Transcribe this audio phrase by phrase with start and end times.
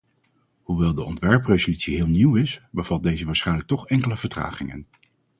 [0.63, 4.87] Hoewel de ontwerpresolutie heel nieuw is, bevat deze waarschijnlijk toch enkele vertragingen.